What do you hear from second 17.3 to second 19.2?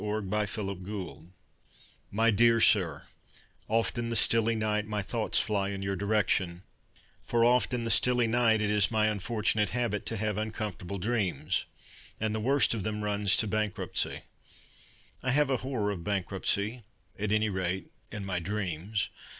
any rate in my dreams.